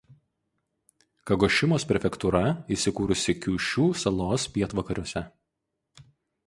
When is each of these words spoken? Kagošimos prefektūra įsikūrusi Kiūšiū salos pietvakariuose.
Kagošimos 1.31 1.85
prefektūra 1.91 2.41
įsikūrusi 2.77 3.37
Kiūšiū 3.45 3.87
salos 4.07 4.49
pietvakariuose. 4.59 5.27